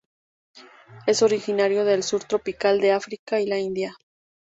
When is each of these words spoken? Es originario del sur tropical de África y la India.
Es 1.05 1.21
originario 1.21 1.85
del 1.85 2.01
sur 2.01 2.23
tropical 2.23 2.81
de 2.81 2.91
África 2.91 3.39
y 3.39 3.45
la 3.45 3.59
India. 3.59 3.95